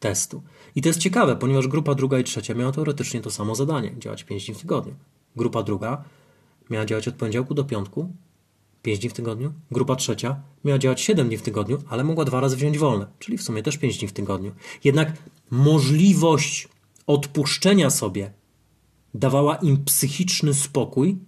testu. 0.00 0.42
I 0.76 0.82
to 0.82 0.88
jest 0.88 0.98
ciekawe, 0.98 1.36
ponieważ 1.36 1.68
grupa 1.68 1.94
druga 1.94 2.18
i 2.18 2.24
trzecia 2.24 2.54
miała 2.54 2.72
teoretycznie 2.72 3.20
to 3.20 3.30
samo 3.30 3.54
zadanie 3.54 3.94
działać 3.98 4.24
5 4.24 4.46
dni 4.46 4.54
w 4.54 4.58
tygodniu. 4.58 4.94
Grupa 5.36 5.62
druga 5.62 6.04
miała 6.70 6.84
działać 6.86 7.08
od 7.08 7.14
poniedziałku 7.14 7.54
do 7.54 7.64
piątku, 7.64 8.08
5 8.82 8.98
dni 8.98 9.10
w 9.10 9.12
tygodniu. 9.12 9.52
Grupa 9.70 9.96
trzecia 9.96 10.40
miała 10.64 10.78
działać 10.78 11.00
7 11.00 11.28
dni 11.28 11.36
w 11.36 11.42
tygodniu, 11.42 11.78
ale 11.88 12.04
mogła 12.04 12.24
dwa 12.24 12.40
razy 12.40 12.56
wziąć 12.56 12.78
wolne, 12.78 13.06
czyli 13.18 13.38
w 13.38 13.42
sumie 13.42 13.62
też 13.62 13.78
5 13.78 13.98
dni 13.98 14.08
w 14.08 14.12
tygodniu. 14.12 14.52
Jednak 14.84 15.12
możliwość 15.50 16.68
odpuszczenia 17.06 17.90
sobie 17.90 18.32
dawała 19.14 19.56
im 19.56 19.84
psychiczny 19.84 20.54
spokój 20.54 21.18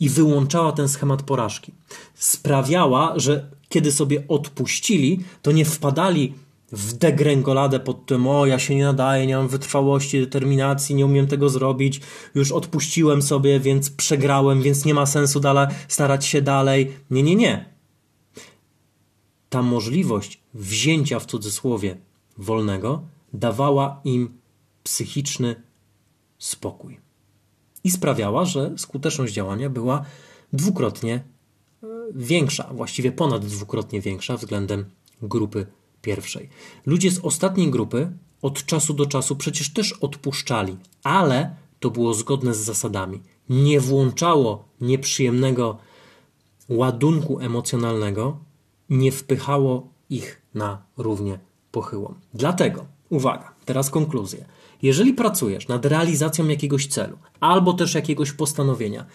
i 0.00 0.08
wyłączała 0.08 0.72
ten 0.72 0.88
schemat 0.88 1.22
porażki. 1.22 1.72
Sprawiała, 2.14 3.12
że 3.16 3.50
kiedy 3.68 3.92
sobie 3.92 4.24
odpuścili, 4.28 5.20
to 5.42 5.52
nie 5.52 5.64
wpadali 5.64 6.34
w 6.72 6.92
degręgoladę 6.92 7.80
pod 7.80 8.06
tym, 8.06 8.26
o 8.26 8.46
ja 8.46 8.58
się 8.58 8.74
nie 8.74 8.84
nadaję, 8.84 9.26
nie 9.26 9.36
mam 9.36 9.48
wytrwałości, 9.48 10.20
determinacji, 10.20 10.94
nie 10.94 11.06
umiem 11.06 11.26
tego 11.26 11.48
zrobić, 11.48 12.00
już 12.34 12.52
odpuściłem 12.52 13.22
sobie, 13.22 13.60
więc 13.60 13.90
przegrałem, 13.90 14.62
więc 14.62 14.84
nie 14.84 14.94
ma 14.94 15.06
sensu 15.06 15.40
dalej 15.40 15.68
starać 15.88 16.26
się 16.26 16.42
dalej. 16.42 16.92
Nie, 17.10 17.22
nie, 17.22 17.36
nie. 17.36 17.74
Ta 19.50 19.62
możliwość 19.62 20.40
wzięcia 20.54 21.18
w 21.20 21.26
cudzysłowie 21.26 21.96
wolnego 22.38 23.02
dawała 23.32 24.00
im 24.04 24.38
psychiczny 24.82 25.62
spokój 26.38 27.03
i 27.84 27.90
sprawiała, 27.90 28.44
że 28.44 28.72
skuteczność 28.76 29.34
działania 29.34 29.70
była 29.70 30.04
dwukrotnie 30.52 31.14
e, 31.14 31.86
większa, 32.14 32.70
właściwie 32.72 33.12
ponad 33.12 33.46
dwukrotnie 33.46 34.00
większa 34.00 34.36
względem 34.36 34.84
grupy 35.22 35.66
pierwszej. 36.02 36.48
Ludzie 36.86 37.10
z 37.10 37.18
ostatniej 37.18 37.70
grupy 37.70 38.12
od 38.42 38.66
czasu 38.66 38.94
do 38.94 39.06
czasu 39.06 39.36
przecież 39.36 39.72
też 39.72 39.92
odpuszczali, 39.92 40.76
ale 41.02 41.56
to 41.80 41.90
było 41.90 42.14
zgodne 42.14 42.54
z 42.54 42.58
zasadami. 42.58 43.22
Nie 43.48 43.80
włączało 43.80 44.68
nieprzyjemnego 44.80 45.78
ładunku 46.68 47.40
emocjonalnego, 47.40 48.38
nie 48.90 49.12
wpychało 49.12 49.88
ich 50.10 50.42
na 50.54 50.82
równie 50.96 51.38
pochyłą. 51.72 52.14
Dlatego, 52.34 52.86
uwaga, 53.10 53.54
teraz 53.64 53.90
konkluzja. 53.90 54.44
Jeżeli 54.84 55.14
pracujesz 55.14 55.68
nad 55.68 55.86
realizacją 55.86 56.48
jakiegoś 56.48 56.86
celu 56.86 57.18
albo 57.40 57.72
też 57.72 57.94
jakiegoś 57.94 58.32
postanowienia, 58.32 59.06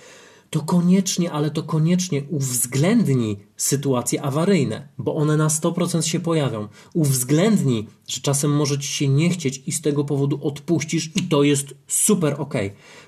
to 0.50 0.60
koniecznie, 0.60 1.32
ale 1.32 1.52
to 1.52 1.64
koniecznie 1.64 2.24
uwzględnij 2.30 3.38
sytuacje 3.58 4.22
awaryjne, 4.22 4.88
bo 4.98 5.16
one 5.16 5.38
na 5.38 5.48
100% 5.48 6.02
się 6.02 6.20
pojawią. 6.20 6.68
Uwzględnij, 6.94 7.88
że 8.08 8.22
czasem 8.22 8.52
może 8.52 8.80
ci 8.80 8.88
się 8.88 9.08
nie 9.08 9.30
chcieć 9.30 9.64
i 9.66 9.72
z 9.72 9.82
tego 9.82 10.04
powodu 10.04 10.40
odpuścisz 10.42 11.12
i 11.16 11.24
to 11.24 11.44
jest 11.44 11.76
super 11.88 12.36
ok. 12.38 12.54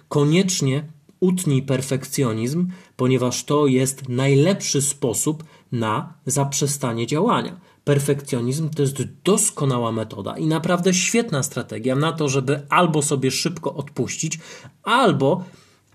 Koniecznie 0.08 0.92
utnij 1.20 1.64
perfekcjonizm, 1.64 2.68
ponieważ 2.96 3.44
to 3.44 3.68
jest 3.68 4.10
najlepszy 4.10 4.82
sposób 4.82 5.44
na 5.72 6.14
zaprzestanie 6.26 7.08
działania. 7.08 7.60
Perfekcjonizm 7.84 8.70
to 8.70 8.82
jest 8.82 9.04
doskonała 9.24 9.92
metoda 9.92 10.38
i 10.38 10.48
naprawdę 10.48 10.94
świetna 10.94 11.44
strategia 11.44 11.96
na 11.96 12.12
to, 12.12 12.30
żeby 12.30 12.66
albo 12.70 13.02
sobie 13.02 13.32
szybko 13.32 13.74
odpuścić, 13.74 14.40
albo 14.84 15.44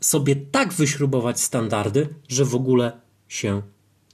sobie 0.01 0.37
tak 0.37 0.73
wyśrubować 0.73 1.41
standardy, 1.41 2.09
że 2.29 2.45
w 2.45 2.55
ogóle 2.55 3.01
się 3.29 3.63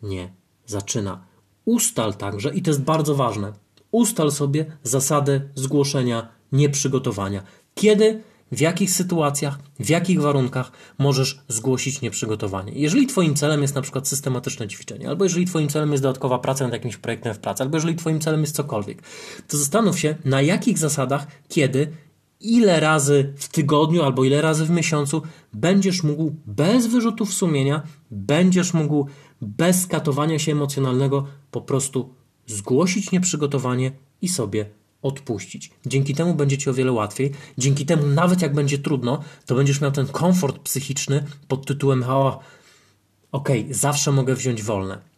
nie 0.03 0.33
zaczyna. 0.67 1.25
Ustal 1.65 2.15
także, 2.15 2.55
i 2.55 2.63
to 2.63 2.71
jest 2.71 2.83
bardzo 2.83 3.15
ważne, 3.15 3.53
ustal 3.91 4.31
sobie 4.31 4.77
zasadę 4.83 5.41
zgłoszenia 5.55 6.29
nieprzygotowania. 6.53 7.43
Kiedy 7.75 8.23
w 8.53 8.61
jakich 8.61 8.91
sytuacjach, 8.91 9.59
w 9.81 9.89
jakich 9.89 10.21
warunkach 10.21 10.73
możesz 10.99 11.41
zgłosić 11.49 12.01
nieprzygotowanie. 12.01 12.73
Jeżeli 12.73 13.07
Twoim 13.07 13.35
celem 13.35 13.63
jest 13.63 13.75
na 13.75 13.83
przykład 13.83 14.09
systematyczne 14.09 14.69
ćwiczenie, 14.69 15.09
albo 15.09 15.25
jeżeli 15.25 15.47
Twoim 15.47 15.69
celem 15.69 15.91
jest 15.91 16.03
dodatkowa 16.03 16.39
praca 16.39 16.65
nad 16.65 16.73
jakimś 16.73 16.97
projektem 16.97 17.35
w 17.35 17.39
pracy, 17.39 17.63
albo 17.63 17.77
jeżeli 17.77 17.97
Twoim 17.97 18.21
celem 18.21 18.41
jest 18.41 18.57
cokolwiek, 18.57 19.03
to 19.49 19.59
zastanów 19.59 19.99
się, 19.99 20.17
na 20.25 20.43
jakich 20.43 20.79
zasadach, 20.79 21.27
kiedy, 21.49 21.93
ile 22.41 22.81
razy 22.81 23.33
w 23.37 23.49
tygodniu 23.49 24.03
albo 24.03 24.25
ile 24.25 24.43
razy 24.43 24.65
w 24.67 24.71
miesiącu 24.71 25.23
będziesz 25.53 26.03
mógł 26.03 26.33
bez 26.47 26.87
wyrzutów 26.87 27.35
sumienia, 27.35 27.83
będziesz 28.11 28.75
mógł 28.75 29.07
bez 29.43 29.87
katowania 29.87 30.39
się 30.39 30.53
emocjonalnego 30.53 31.27
po 31.51 31.61
prostu 31.61 32.15
zgłosić 32.47 33.13
nieprzygotowanie 33.13 33.93
i 34.23 34.29
sobie 34.29 34.67
odpuścić. 35.03 35.71
Dzięki 35.87 36.15
temu 36.15 36.35
będzie 36.35 36.59
ci 36.59 36.71
o 36.71 36.75
wiele 36.75 36.93
łatwiej. 36.93 37.33
Dzięki 37.59 37.87
temu, 37.87 38.07
nawet 38.07 38.43
jak 38.43 38.55
będzie 38.55 38.79
trudno, 38.79 39.23
to 39.47 39.55
będziesz 39.55 39.81
miał 39.81 39.93
ten 39.93 40.07
komfort 40.07 40.59
psychiczny 40.59 41.27
pod 41.49 41.67
tytułem: 41.67 42.05
O, 42.07 42.41
okej, 43.33 43.61
okay, 43.61 43.75
zawsze 43.75 44.13
mogę 44.13 44.35
wziąć 44.35 44.63
wolne. 44.63 45.12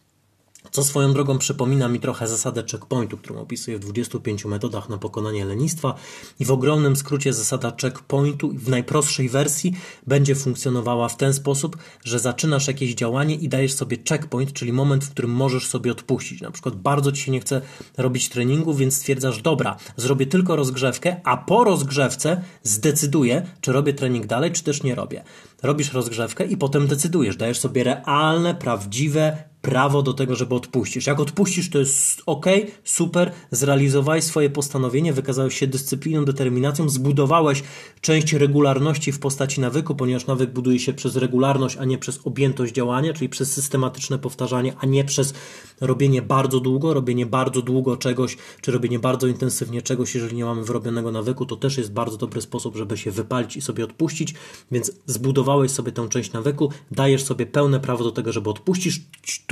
Co 0.71 0.83
swoją 0.83 1.13
drogą 1.13 1.37
przypomina 1.37 1.87
mi 1.87 1.99
trochę 1.99 2.27
zasadę 2.27 2.63
checkpointu, 2.71 3.17
którą 3.17 3.39
opisuję 3.39 3.77
w 3.77 3.81
25 3.81 4.45
metodach 4.45 4.89
na 4.89 4.97
pokonanie 4.97 5.45
lenistwa 5.45 5.95
i 6.39 6.45
w 6.45 6.51
ogromnym 6.51 6.95
skrócie 6.95 7.33
zasada 7.33 7.73
checkpointu 7.81 8.49
w 8.49 8.69
najprostszej 8.69 9.29
wersji 9.29 9.73
będzie 10.07 10.35
funkcjonowała 10.35 11.09
w 11.09 11.17
ten 11.17 11.33
sposób, 11.33 11.77
że 12.03 12.19
zaczynasz 12.19 12.67
jakieś 12.67 12.95
działanie 12.95 13.35
i 13.35 13.49
dajesz 13.49 13.73
sobie 13.73 13.97
checkpoint, 14.09 14.53
czyli 14.53 14.73
moment, 14.73 15.03
w 15.03 15.11
którym 15.11 15.31
możesz 15.31 15.67
sobie 15.67 15.91
odpuścić. 15.91 16.41
Na 16.41 16.51
przykład 16.51 16.75
bardzo 16.75 17.11
ci 17.11 17.21
się 17.21 17.31
nie 17.31 17.39
chce 17.39 17.61
robić 17.97 18.29
treningu, 18.29 18.73
więc 18.73 18.95
stwierdzasz, 18.95 19.41
dobra, 19.41 19.77
zrobię 19.97 20.25
tylko 20.25 20.55
rozgrzewkę, 20.55 21.21
a 21.23 21.37
po 21.37 21.63
rozgrzewce 21.63 22.41
zdecyduję, 22.63 23.45
czy 23.61 23.71
robię 23.71 23.93
trening 23.93 24.25
dalej, 24.25 24.51
czy 24.51 24.63
też 24.63 24.83
nie 24.83 24.95
robię. 24.95 25.23
Robisz 25.63 25.93
rozgrzewkę 25.93 26.45
i 26.45 26.57
potem 26.57 26.87
decydujesz, 26.87 27.37
dajesz 27.37 27.59
sobie 27.59 27.83
realne, 27.83 28.55
prawdziwe 28.55 29.43
prawo 29.65 30.01
do 30.01 30.13
tego, 30.13 30.35
żeby 30.35 30.55
odpuścić. 30.55 31.07
Jak 31.07 31.19
odpuścisz, 31.19 31.69
to 31.69 31.79
jest 31.79 32.21
ok, 32.25 32.45
super, 32.83 33.31
zrealizowałeś 33.51 34.23
swoje 34.23 34.49
postanowienie, 34.49 35.13
wykazałeś 35.13 35.57
się 35.57 35.67
dyscypliną, 35.67 36.25
determinacją, 36.25 36.89
zbudowałeś 36.89 37.63
część 38.01 38.33
regularności 38.33 39.11
w 39.11 39.19
postaci 39.19 39.61
nawyku, 39.61 39.95
ponieważ 39.95 40.27
nawyk 40.27 40.51
buduje 40.51 40.79
się 40.79 40.93
przez 40.93 41.15
regularność, 41.15 41.77
a 41.77 41.85
nie 41.85 41.97
przez 41.97 42.19
objętość 42.23 42.73
działania, 42.73 43.13
czyli 43.13 43.29
przez 43.29 43.53
systematyczne 43.53 44.19
powtarzanie, 44.19 44.73
a 44.79 44.85
nie 44.85 45.03
przez 45.03 45.33
robienie 45.81 46.21
bardzo 46.21 46.59
długo, 46.59 46.93
robienie 46.93 47.25
bardzo 47.25 47.61
długo 47.61 47.97
czegoś, 47.97 48.37
czy 48.61 48.71
robienie 48.71 48.99
bardzo 48.99 49.27
intensywnie 49.27 49.81
czegoś, 49.81 50.15
jeżeli 50.15 50.37
nie 50.37 50.45
mamy 50.45 50.63
wyrobionego 50.63 51.11
nawyku, 51.11 51.45
to 51.45 51.55
też 51.55 51.77
jest 51.77 51.93
bardzo 51.93 52.17
dobry 52.17 52.41
sposób, 52.41 52.75
żeby 52.75 52.97
się 52.97 53.11
wypalić 53.11 53.57
i 53.57 53.61
sobie 53.61 53.83
odpuścić, 53.83 54.33
więc 54.71 54.91
zbudowałeś 55.05 55.71
sobie 55.71 55.91
tę 55.91 56.09
część 56.09 56.33
nawyku, 56.33 56.71
dajesz 56.91 57.23
sobie 57.23 57.45
pełne 57.45 57.79
prawo 57.79 58.03
do 58.03 58.11
tego, 58.11 58.31
żeby 58.31 58.49
odpuścić, 58.49 59.01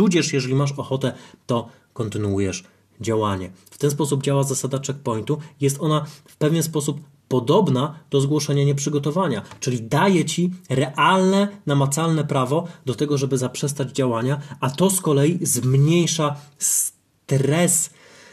tudzież 0.03 0.33
jeżeli 0.33 0.55
masz 0.55 0.71
ochotę, 0.71 1.13
to 1.45 1.67
kontynuujesz 1.93 2.63
działanie. 3.01 3.51
W 3.71 3.77
ten 3.77 3.91
sposób 3.91 4.23
działa 4.23 4.43
zasada 4.43 4.79
checkpointu. 4.87 5.37
Jest 5.61 5.77
ona 5.79 6.05
w 6.27 6.37
pewien 6.37 6.63
sposób 6.63 6.99
podobna 7.27 7.99
do 8.09 8.21
zgłoszenia 8.21 8.63
nieprzygotowania, 8.63 9.41
czyli 9.59 9.81
daje 9.81 10.25
ci 10.25 10.51
realne, 10.69 11.47
namacalne 11.65 12.23
prawo 12.23 12.67
do 12.85 12.95
tego, 12.95 13.17
żeby 13.17 13.37
zaprzestać 13.37 13.91
działania, 13.91 14.41
a 14.59 14.69
to 14.69 14.89
z 14.89 15.01
kolei 15.01 15.39
zmniejsza 15.41 16.35
stres 16.57 17.89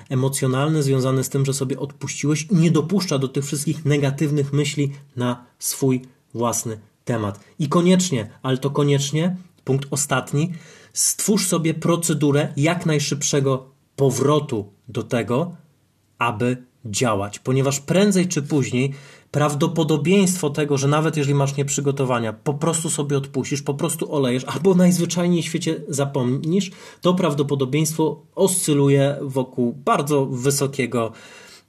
emocjonalny 0.09 0.83
związany 0.83 1.25
z 1.25 1.29
tym, 1.29 1.47
że 1.47 1.55
sobie 1.55 1.79
odpuściłeś 1.79 2.47
i 2.50 2.55
nie 2.55 2.71
dopuszcza 2.71 3.19
do 3.19 3.29
tych 3.29 3.45
wszystkich 3.45 3.85
negatywnych 3.85 4.53
myśli 4.53 4.93
na 5.17 5.45
swój 5.59 6.03
własny 6.35 6.79
temat. 7.05 7.41
I 7.59 7.69
koniecznie, 7.69 8.31
ale 8.43 8.59
to 8.59 8.71
koniecznie, 8.71 9.37
punkt 9.65 9.89
ostatni, 9.91 10.53
stwórz 10.92 11.47
sobie 11.47 11.75
procedurę 11.75 12.52
jak 12.56 12.87
najszybszego 12.87 13.70
powrotu 13.97 14.73
do 14.88 15.02
tego, 15.02 15.56
aby 16.18 16.56
działać, 16.85 17.38
ponieważ 17.38 17.80
prędzej 17.80 18.28
czy 18.28 18.42
później 18.42 18.94
prawdopodobieństwo 19.30 20.50
tego, 20.50 20.78
że 20.78 20.88
nawet 20.88 21.16
jeżeli 21.16 21.35
masz 21.35 21.56
nieprzygotowania, 21.56 22.32
po 22.32 22.54
prostu 22.54 22.90
sobie 22.90 23.16
odpuścisz, 23.16 23.62
po 23.62 23.75
prostu 23.75 24.14
olejesz, 24.14 24.44
albo 24.44 24.75
najzwyczajniej 24.75 25.42
w 25.42 25.44
świecie 25.44 25.80
zapomnisz, 25.88 26.70
to 27.00 27.14
prawdopodobieństwo 27.14 28.23
oscyluje 28.35 29.16
wokół 29.23 29.73
bardzo 29.73 30.26
wysokiego 30.26 31.12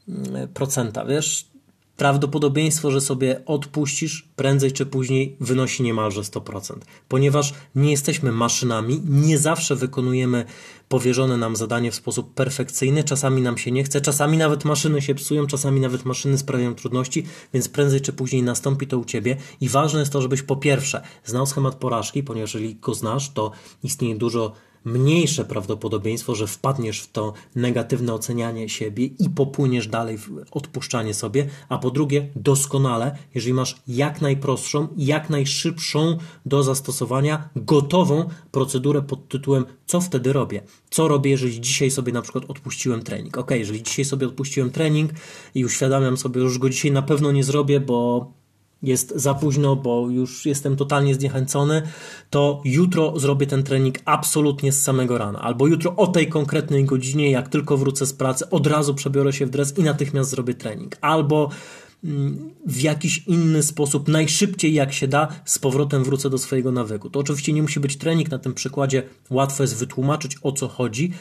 mm, 0.10 0.48
procenta. 0.48 1.06
Wiesz, 1.06 1.51
prawdopodobieństwo, 2.02 2.92
że 2.92 3.02
sobie 3.02 3.46
odpuścisz 3.46 4.28
prędzej 4.36 4.72
czy 4.72 4.86
później 4.86 5.36
wynosi 5.40 5.84
niemalże 5.84 6.22
100%. 6.22 6.74
Ponieważ 7.08 7.54
nie 7.76 7.92
jesteśmy 7.92 8.32
maszynami, 8.32 9.02
nie 9.06 9.38
zawsze 9.38 9.76
wykonujemy 9.76 10.46
powierzone 10.90 11.38
nam 11.38 11.56
zadanie 11.56 11.92
w 11.92 11.96
sposób 11.96 12.34
perfekcyjny, 12.34 13.04
czasami 13.04 13.42
nam 13.42 13.58
się 13.58 13.72
nie 13.72 13.84
chce, 13.84 14.02
czasami 14.02 14.38
nawet 14.38 14.66
maszyny 14.66 15.02
się 15.02 15.16
psują, 15.16 15.48
czasami 15.48 15.80
nawet 15.80 16.06
maszyny 16.06 16.38
sprawiają 16.38 16.76
trudności, 16.76 17.26
więc 17.54 17.70
prędzej 17.70 18.02
czy 18.02 18.14
później 18.14 18.44
nastąpi 18.44 18.88
to 18.88 18.98
u 18.98 19.06
Ciebie 19.06 19.38
i 19.62 19.70
ważne 19.70 20.00
jest 20.00 20.14
to, 20.14 20.22
żebyś 20.22 20.42
po 20.42 20.56
pierwsze 20.56 21.02
znał 21.26 21.46
schemat 21.46 21.76
porażki, 21.76 22.24
ponieważ 22.24 22.54
jeżeli 22.54 22.76
go 22.76 22.94
znasz, 22.94 23.30
to 23.30 23.52
istnieje 23.84 24.16
dużo 24.16 24.54
mniejsze 24.86 25.46
prawdopodobieństwo, 25.46 26.36
że 26.36 26.48
wpadniesz 26.48 27.02
w 27.02 27.12
to 27.12 27.34
negatywne 27.56 28.14
ocenianie 28.14 28.70
siebie 28.70 29.06
i 29.06 29.30
popłyniesz 29.30 29.88
dalej 29.88 30.18
w 30.18 30.30
odpuszczanie 30.52 31.14
sobie, 31.14 31.48
a 31.70 31.78
po 31.78 31.92
drugie, 31.92 32.30
doskonale, 32.36 33.18
jeżeli 33.36 33.54
masz 33.54 33.76
jak 33.88 34.22
najprostszą, 34.22 34.88
jak 34.98 35.30
najszybszą 35.30 36.18
do 36.46 36.64
zastosowania, 36.64 37.50
gotową 37.56 38.30
procedurę 38.52 39.02
pod 39.02 39.28
tytułem 39.28 39.66
co 39.86 40.02
wtedy 40.02 40.34
robię? 40.34 40.62
Co 40.90 41.08
robię, 41.08 41.32
jeżeli 41.32 41.62
dzisiaj 41.62 41.92
sobie 41.92 42.14
na 42.14 42.22
przykład 42.22 42.46
odpuściłem 42.48 43.04
trening? 43.04 43.38
Ok, 43.38 43.52
jeżeli 43.52 43.84
dzisiaj 43.84 44.06
sobie 44.06 44.28
odpuściłem 44.28 44.72
trening 44.72 45.12
i 45.56 45.66
uświadamiam 45.66 46.18
sobie, 46.18 46.42
że 46.42 46.46
już 46.46 46.58
go 46.58 46.70
dzisiaj 46.70 46.92
na 46.92 47.02
pewno 47.02 47.32
nie 47.32 47.44
zrobię, 47.44 47.80
bo 47.80 48.32
jest 48.84 49.14
za 49.16 49.34
późno, 49.34 49.76
bo 49.76 50.10
już 50.10 50.46
jestem 50.46 50.76
totalnie 50.76 51.16
zniechęcony, 51.16 51.82
to 52.30 52.62
jutro 52.66 53.20
zrobię 53.20 53.48
ten 53.48 53.64
trening 53.64 54.00
absolutnie 54.06 54.72
z 54.72 54.84
samego 54.84 55.18
rana. 55.18 55.42
Albo 55.42 55.68
jutro 55.68 55.96
o 55.96 56.08
tej 56.08 56.28
konkretnej 56.28 56.86
godzinie, 56.86 57.32
jak 57.32 57.50
tylko 57.50 57.78
wrócę 57.78 58.06
z 58.06 58.14
pracy, 58.14 58.50
od 58.50 58.68
razu 58.68 58.94
przebiorę 58.94 59.34
się 59.34 59.46
w 59.46 59.50
dres 59.50 59.78
i 59.78 59.84
natychmiast 59.84 60.30
zrobię 60.30 60.54
trening. 60.54 60.98
Albo 61.02 61.50
mm, 62.04 62.52
w 62.66 62.82
jakiś 62.82 63.28
inny 63.28 63.64
sposób, 63.64 64.08
najszybciej 64.08 64.74
jak 64.74 64.94
się 64.94 65.08
da, 65.08 65.28
z 65.46 65.60
powrotem 65.60 66.04
wrócę 66.04 66.30
do 66.30 66.38
swojego 66.38 66.72
nawyku. 66.72 67.10
To 67.10 67.20
oczywiście 67.20 67.54
nie 67.54 67.62
musi 67.62 67.80
być 67.80 67.98
trening, 67.98 68.32
na 68.32 68.40
tym 68.40 68.54
przykładzie 68.54 69.04
łatwo 69.30 69.64
jest 69.64 69.78
wytłumaczyć 69.78 70.38
o 70.42 70.52
co 70.52 70.68
chodzi. 70.68 71.12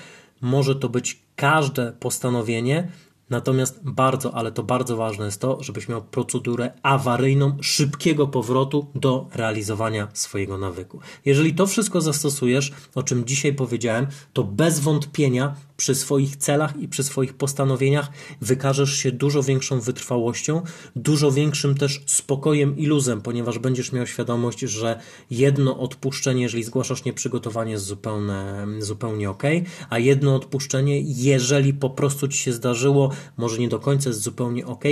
Może 0.41 0.77
to 0.77 0.89
być 0.89 1.23
każde 1.37 1.93
postanowienie, 1.93 2.89
Natomiast 3.31 3.81
bardzo, 3.85 4.35
ale 4.35 4.53
to 4.53 4.63
bardzo 4.63 4.97
ważne 4.97 5.25
jest 5.25 5.41
to, 5.41 5.63
żebyś 5.63 5.89
miał 5.89 6.03
procedurę 6.03 6.73
awaryjną, 6.83 7.57
szybkiego 7.61 8.27
powrotu 8.27 8.87
do 8.95 9.29
realizowania 9.35 10.09
swojego 10.13 10.59
nawyku. 10.59 11.01
Jeżeli 11.25 11.55
to 11.55 11.67
wszystko 11.67 12.01
zastosujesz, 12.01 12.73
o 12.95 13.03
czym 13.03 13.25
dzisiaj 13.25 13.55
powiedziałem, 13.55 14.07
to 14.33 14.45
bez 14.45 14.81
wątpienia 14.81 15.55
przy 15.81 15.95
swoich 15.95 16.37
celach 16.37 16.81
i 16.81 16.89
przy 16.89 17.03
swoich 17.03 17.35
postanowieniach 17.35 18.11
wykażesz 18.41 18.93
się 18.93 19.13
dużo 19.13 19.43
większą 19.43 19.81
wytrwałością, 19.81 20.63
dużo 20.97 21.33
większym 21.33 21.75
też 21.75 22.03
spokojem 22.07 22.79
i 22.79 22.87
luzem, 22.87 23.23
ponieważ 23.23 23.59
będziesz 23.59 23.93
miał 23.93 24.07
świadomość, 24.07 24.61
że 24.61 25.01
jedno 25.31 25.79
odpuszczenie, 25.79 26.43
jeżeli 26.43 26.65
zgłaszasz 26.65 27.05
nieprzygotowanie, 27.05 27.73
jest 27.73 27.85
zupełnie, 27.85 28.67
zupełnie 28.79 29.31
ok, 29.31 29.43
a 29.91 29.99
jedno 29.99 30.35
odpuszczenie, 30.35 31.01
jeżeli 31.01 31.75
po 31.75 31.91
prostu 31.91 32.29
ci 32.29 32.39
się 32.39 32.53
zdarzyło, 32.53 33.11
może 33.37 33.59
nie 33.59 33.69
do 33.69 33.79
końca 33.79 34.11
jest 34.11 34.23
zupełnie 34.23 34.67
ok, 34.67 34.85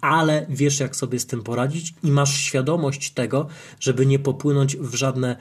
ale 0.00 0.46
wiesz, 0.48 0.80
jak 0.80 0.96
sobie 0.96 1.18
z 1.18 1.26
tym 1.26 1.42
poradzić 1.42 1.94
i 2.04 2.10
masz 2.10 2.40
świadomość 2.40 3.10
tego, 3.10 3.46
żeby 3.80 4.06
nie 4.06 4.18
popłynąć 4.18 4.76
w 4.76 4.94
żadne 4.94 5.36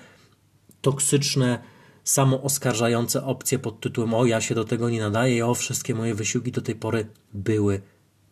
toksyczne, 0.82 1.75
samooskarżające 2.06 3.24
opcje 3.24 3.60
pod 3.60 3.80
tytułem 3.80 4.14
o 4.14 4.26
ja 4.26 4.42
się 4.42 4.56
do 4.56 4.64
tego 4.64 4.90
nie 4.90 5.00
nadaję, 5.00 5.48
o 5.48 5.56
wszystkie 5.56 5.96
moje 5.96 6.16
wysiłki 6.16 6.52
do 6.52 6.62
tej 6.62 6.76
pory 6.76 7.08
były 7.34 7.82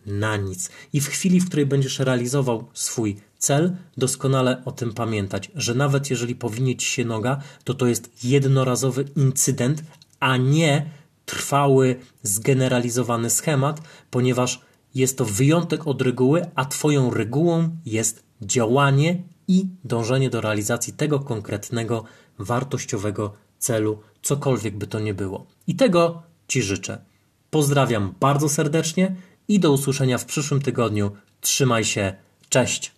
na 0.06 0.38
nic. 0.38 0.70
I 0.94 1.02
w 1.02 1.08
chwili, 1.08 1.40
w 1.40 1.48
której 1.48 1.66
będziesz 1.66 2.00
realizował 2.00 2.68
swój 2.74 3.18
cel, 3.38 3.76
doskonale 3.98 4.66
o 4.66 4.72
tym 4.72 4.94
pamiętać, 4.94 5.52
że 5.56 5.76
nawet 5.76 6.10
jeżeli 6.10 6.36
powinie 6.36 6.76
ci 6.76 6.88
się 6.88 7.06
noga, 7.06 7.42
to 7.64 7.74
to 7.74 7.88
jest 7.88 8.24
jednorazowy 8.26 9.06
incydent, 9.16 9.84
a 10.20 10.38
nie 10.38 10.90
trwały, 11.26 11.96
zgeneralizowany 12.24 13.30
schemat, 13.30 13.82
ponieważ 14.12 14.62
jest 14.96 15.18
to 15.18 15.26
wyjątek 15.26 15.88
od 15.88 16.02
reguły, 16.02 16.46
a 16.56 16.66
Twoją 16.66 17.14
regułą 17.14 17.78
jest 17.86 18.24
działanie 18.42 19.24
i 19.48 19.68
dążenie 19.84 20.30
do 20.30 20.42
realizacji 20.42 20.94
tego 20.94 21.20
konkretnego, 21.20 22.04
wartościowego 22.40 23.34
celu, 23.64 24.00
cokolwiek 24.22 24.78
by 24.78 24.88
to 24.88 25.00
nie 25.00 25.14
było. 25.14 25.46
I 25.68 25.76
tego 25.76 26.24
Ci 26.48 26.62
życzę. 26.62 27.02
Pozdrawiam 27.50 28.16
bardzo 28.20 28.50
serdecznie 28.50 29.16
i 29.48 29.60
do 29.60 29.72
usłyszenia 29.72 30.18
w 30.18 30.26
przyszłym 30.26 30.62
tygodniu. 30.62 31.12
Trzymaj 31.42 31.86
się. 31.86 32.14
Cześć. 32.50 32.92